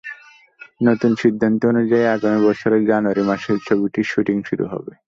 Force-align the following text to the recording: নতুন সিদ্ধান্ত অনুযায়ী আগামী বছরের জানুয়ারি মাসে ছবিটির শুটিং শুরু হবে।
নতুন 0.81 1.11
সিদ্ধান্ত 1.15 1.61
অনুযায়ী 1.65 2.05
আগামী 2.07 2.39
বছরের 2.47 2.81
জানুয়ারি 2.85 3.23
মাসে 3.23 3.51
ছবিটির 3.67 4.09
শুটিং 4.11 4.37
শুরু 4.49 4.65
হবে। 4.67 4.91